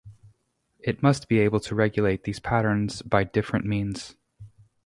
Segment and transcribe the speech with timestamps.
[0.79, 4.15] It must be able to regulate these patterns by different means.